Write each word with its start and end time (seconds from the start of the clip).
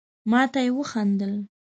ما 0.31 0.41
ته 0.51 0.59
يي 0.65 0.71
وخندل. 0.79 1.33